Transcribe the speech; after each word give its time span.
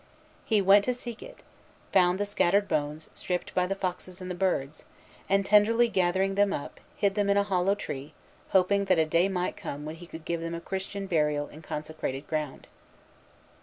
He 0.45 0.63
went 0.63 0.83
to 0.85 0.95
seek 0.95 1.21
it; 1.21 1.43
found 1.93 2.19
the 2.19 2.25
scattered 2.25 2.67
bones, 2.67 3.07
stripped 3.13 3.53
by 3.53 3.67
the 3.67 3.75
foxes 3.75 4.19
and 4.19 4.31
the 4.31 4.33
birds; 4.33 4.83
and, 5.29 5.45
tenderly 5.45 5.89
gathering 5.89 6.33
them 6.33 6.51
up, 6.53 6.79
hid 6.95 7.13
them 7.13 7.29
in 7.29 7.37
a 7.37 7.43
hollow 7.43 7.75
tree, 7.75 8.15
hoping 8.49 8.85
that 8.85 8.97
a 8.97 9.05
day 9.05 9.29
might 9.29 9.55
come 9.55 9.85
when 9.85 9.97
he 9.97 10.07
could 10.07 10.25
give 10.25 10.41
them 10.41 10.55
a 10.55 10.59
Christian 10.59 11.05
burial 11.05 11.49
in 11.49 11.61
consecrated 11.61 12.25
ground. 12.25 12.65